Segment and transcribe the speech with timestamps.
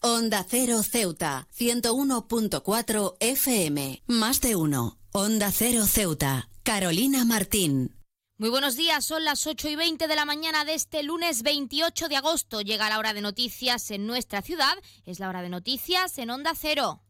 [0.00, 4.04] Onda Cero Ceuta, 101.4 FM.
[4.06, 4.96] Más de uno.
[5.10, 6.48] Onda Cero Ceuta.
[6.62, 7.96] Carolina Martín.
[8.36, 12.06] Muy buenos días, son las 8 y 20 de la mañana de este lunes 28
[12.06, 12.60] de agosto.
[12.60, 14.74] Llega la hora de noticias en nuestra ciudad,
[15.04, 17.02] es la hora de noticias en Onda Cero.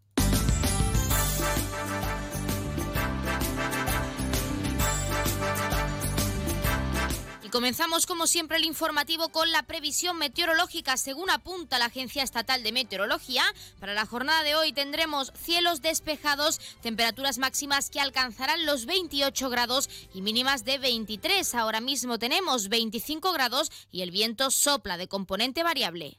[7.48, 10.98] Y comenzamos como siempre el informativo con la previsión meteorológica.
[10.98, 13.42] Según apunta la Agencia Estatal de Meteorología,
[13.80, 19.88] para la jornada de hoy tendremos cielos despejados, temperaturas máximas que alcanzarán los 28 grados
[20.12, 21.54] y mínimas de 23.
[21.54, 26.18] Ahora mismo tenemos 25 grados y el viento sopla de componente variable.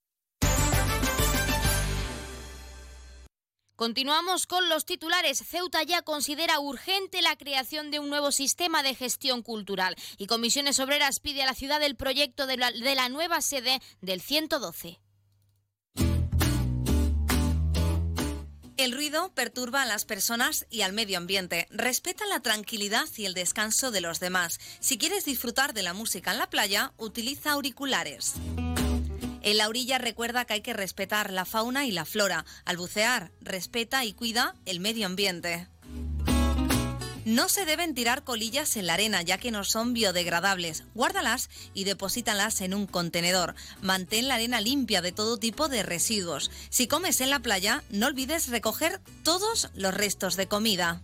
[3.81, 5.39] Continuamos con los titulares.
[5.39, 10.79] Ceuta ya considera urgente la creación de un nuevo sistema de gestión cultural y Comisiones
[10.79, 14.99] Obreras pide a la ciudad el proyecto de la, de la nueva sede del 112.
[18.77, 21.65] El ruido perturba a las personas y al medio ambiente.
[21.71, 24.59] Respeta la tranquilidad y el descanso de los demás.
[24.79, 28.35] Si quieres disfrutar de la música en la playa, utiliza auriculares.
[29.43, 32.45] En la orilla recuerda que hay que respetar la fauna y la flora.
[32.65, 35.67] Al bucear, respeta y cuida el medio ambiente.
[37.25, 40.83] No se deben tirar colillas en la arena ya que no son biodegradables.
[40.95, 43.53] Guárdalas y deposítalas en un contenedor.
[43.81, 46.49] Mantén la arena limpia de todo tipo de residuos.
[46.69, 51.03] Si comes en la playa, no olvides recoger todos los restos de comida.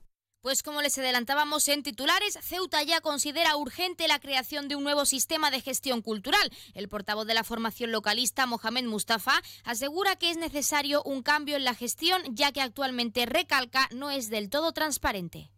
[0.41, 5.05] Pues como les adelantábamos en titulares, Ceuta ya considera urgente la creación de un nuevo
[5.05, 6.51] sistema de gestión cultural.
[6.73, 11.63] El portavoz de la formación localista, Mohamed Mustafa, asegura que es necesario un cambio en
[11.63, 15.51] la gestión, ya que actualmente, recalca, no es del todo transparente.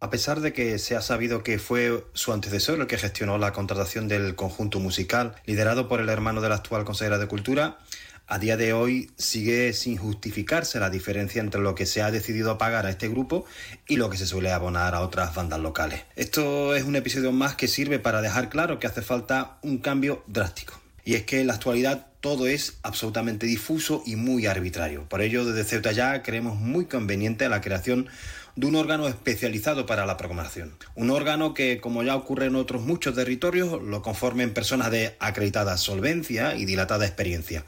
[0.00, 3.54] A pesar de que se ha sabido que fue su antecesor el que gestionó la
[3.54, 7.78] contratación del conjunto musical, liderado por el hermano de la actual consejera de Cultura,
[8.28, 12.58] a día de hoy sigue sin justificarse la diferencia entre lo que se ha decidido
[12.58, 13.44] pagar a este grupo
[13.86, 16.02] y lo que se suele abonar a otras bandas locales.
[16.16, 20.24] Esto es un episodio más que sirve para dejar claro que hace falta un cambio
[20.26, 20.80] drástico.
[21.04, 25.08] Y es que en la actualidad todo es absolutamente difuso y muy arbitrario.
[25.08, 28.08] Por ello, desde Ceuta ya creemos muy conveniente la creación
[28.56, 30.74] de un órgano especializado para la programación.
[30.96, 35.76] Un órgano que, como ya ocurre en otros muchos territorios, lo conformen personas de acreditada
[35.76, 37.64] solvencia y dilatada experiencia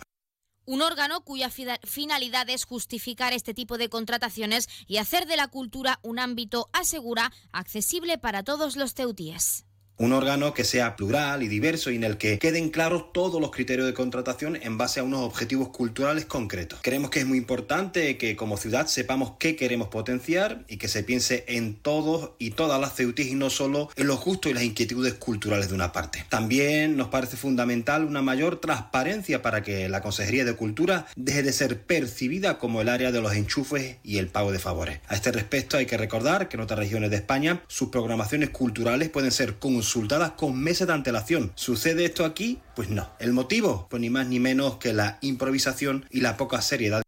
[0.68, 5.98] un órgano cuya finalidad es justificar este tipo de contrataciones y hacer de la cultura
[6.02, 9.64] un ámbito, asegura, accesible para todos los ceutíes.
[10.00, 13.50] Un órgano que sea plural y diverso y en el que queden claros todos los
[13.50, 16.78] criterios de contratación en base a unos objetivos culturales concretos.
[16.82, 21.03] Creemos que es muy importante que como ciudad sepamos qué queremos potenciar y que se
[21.03, 24.62] piense en todos y todas las ceutis y no solo en los gustos y las
[24.62, 26.25] inquietudes culturales de una parte.
[26.28, 31.53] También nos parece fundamental una mayor transparencia para que la Consejería de Cultura deje de
[31.53, 35.00] ser percibida como el área de los enchufes y el pago de favores.
[35.09, 39.09] A este respecto hay que recordar que en otras regiones de España sus programaciones culturales
[39.09, 41.50] pueden ser con consultadas con meses de antelación.
[41.54, 42.58] ¿Sucede esto aquí?
[42.76, 43.08] Pues no.
[43.18, 43.86] ¿El motivo?
[43.88, 47.08] Pues ni más ni menos que la improvisación y la poca seriedad.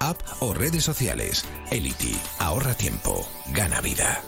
[0.00, 1.44] app o redes sociales.
[1.70, 4.22] Elity, ahorra tiempo, gana vida.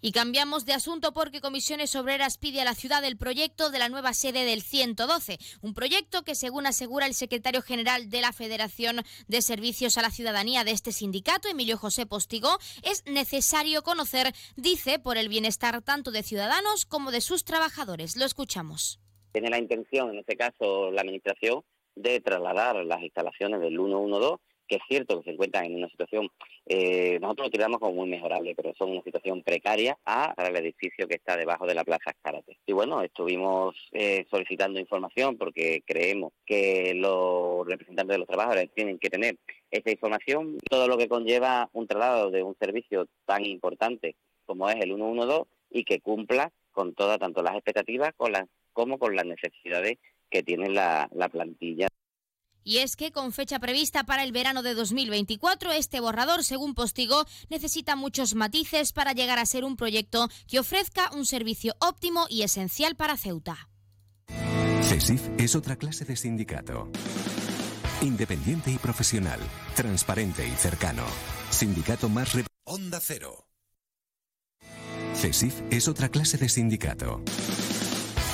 [0.00, 3.88] Y cambiamos de asunto porque Comisiones Obreras pide a la ciudad el proyecto de la
[3.88, 9.02] nueva sede del 112, un proyecto que según asegura el secretario general de la Federación
[9.26, 15.00] de Servicios a la Ciudadanía de este sindicato, Emilio José Postigo, es necesario conocer, dice,
[15.00, 18.16] por el bienestar tanto de ciudadanos como de sus trabajadores.
[18.16, 19.00] Lo escuchamos
[19.32, 21.62] tiene la intención, en este caso la Administración,
[21.94, 26.28] de trasladar las instalaciones del 112, que es cierto que se encuentran en una situación,
[26.66, 31.08] eh, nosotros lo tiramos como muy mejorable, pero son una situación precaria, a el edificio
[31.08, 32.58] que está debajo de la Plaza Escárate.
[32.66, 38.98] Y bueno, estuvimos eh, solicitando información porque creemos que los representantes de los trabajadores tienen
[38.98, 39.38] que tener
[39.70, 44.14] esta información, todo lo que conlleva un traslado de un servicio tan importante
[44.44, 48.44] como es el 112 y que cumpla con todas, tanto las expectativas con las
[48.78, 49.98] como con las necesidades
[50.30, 51.88] que tiene la, plantilla.
[52.62, 57.24] Y es que con fecha prevista para el verano de 2024, este borrador, según Postigo,
[57.50, 62.42] necesita muchos matices para llegar a ser un proyecto que ofrezca un servicio óptimo y
[62.42, 63.68] esencial para Ceuta.
[64.82, 66.88] CESIF es otra clase de sindicato.
[68.00, 69.40] Independiente y profesional,
[69.74, 71.04] transparente y cercano.
[71.50, 72.32] Sindicato más...
[72.64, 73.48] Onda Cero.
[75.14, 77.24] CESIF es otra clase de sindicato.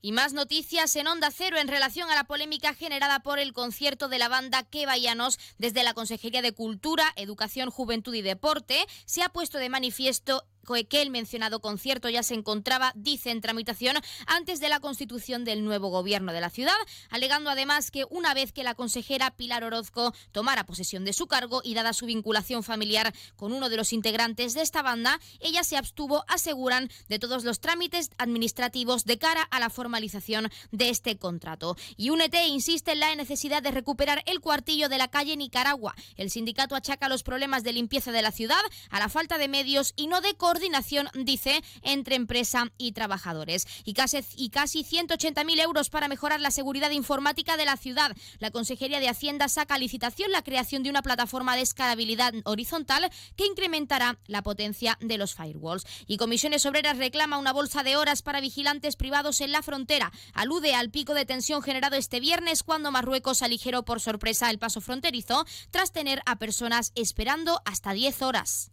[0.00, 4.08] Y más noticias en Onda Cero en relación a la polémica generada por el concierto
[4.08, 8.86] de la banda Quevallanos desde la Consejería de Cultura, Educación, Juventud y Deporte.
[9.06, 10.44] Se ha puesto de manifiesto
[10.88, 15.64] que el mencionado concierto ya se encontraba, dice, en tramitación antes de la constitución del
[15.64, 16.76] nuevo gobierno de la ciudad,
[17.10, 21.60] alegando además que una vez que la consejera Pilar Orozco tomara posesión de su cargo
[21.64, 25.76] y dada su vinculación familiar con uno de los integrantes de esta banda, ella se
[25.76, 31.76] abstuvo, aseguran, de todos los trámites administrativos de cara a la formalización de este contrato.
[31.96, 35.94] Y UNET insiste en la necesidad de recuperar el cuartillo de la calle Nicaragua.
[36.16, 38.60] El sindicato achaca los problemas de limpieza de la ciudad
[38.90, 43.68] a la falta de medios y no de coordinación, dice, entre empresa y trabajadores.
[43.84, 48.16] Y casi, y casi 180.000 euros para mejorar la seguridad informática de la ciudad.
[48.40, 53.08] La Consejería de Hacienda saca a licitación la creación de una plataforma de escalabilidad horizontal
[53.36, 55.86] que incrementará la potencia de los firewalls.
[56.08, 60.10] Y Comisiones Obreras reclama una bolsa de horas para vigilantes privados en la frontera.
[60.34, 64.80] Alude al pico de tensión generado este viernes cuando Marruecos aligeró por sorpresa el paso
[64.80, 68.72] fronterizo tras tener a personas esperando hasta 10 horas.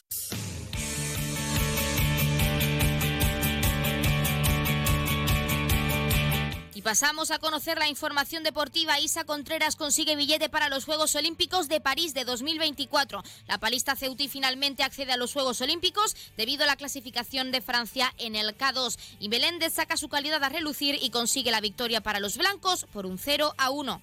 [6.91, 8.99] pasamos a conocer la información deportiva.
[8.99, 13.23] Isa Contreras consigue billete para los Juegos Olímpicos de París de 2024.
[13.47, 18.13] La palista Ceuti finalmente accede a los Juegos Olímpicos debido a la clasificación de Francia
[18.17, 18.99] en el K2.
[19.21, 23.05] Y Beléndez saca su calidad a relucir y consigue la victoria para los blancos por
[23.05, 24.01] un 0 a 1.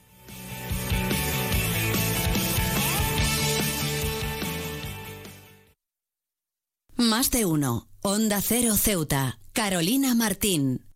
[6.97, 7.87] Más de uno.
[8.01, 9.39] Onda Cero Ceuta.
[9.53, 10.88] Carolina Martín.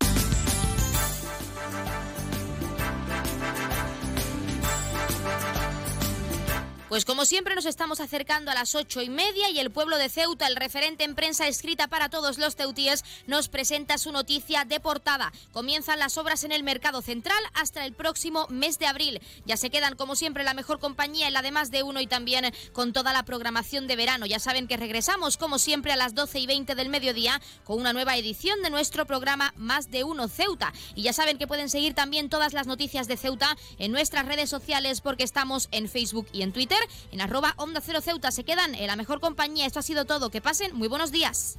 [6.93, 10.09] Pues como siempre nos estamos acercando a las ocho y media y el pueblo de
[10.09, 14.79] Ceuta, el referente en prensa escrita para todos los ceutíes, nos presenta su noticia de
[14.79, 15.33] portada.
[15.53, 19.19] Comienzan las obras en el mercado central hasta el próximo mes de abril.
[19.43, 22.05] Ya se quedan como siempre la mejor compañía en la de más de uno y
[22.05, 24.27] también con toda la programación de verano.
[24.27, 27.93] Ya saben que regresamos como siempre a las doce y veinte del mediodía con una
[27.93, 30.71] nueva edición de nuestro programa Más de uno Ceuta.
[30.93, 34.51] Y ya saben que pueden seguir también todas las noticias de Ceuta en nuestras redes
[34.51, 38.31] sociales porque estamos en Facebook y en Twitter en arroba Onda Cero Ceuta.
[38.31, 39.65] Se quedan en la mejor compañía.
[39.65, 40.29] Esto ha sido todo.
[40.29, 41.57] Que pasen muy buenos días.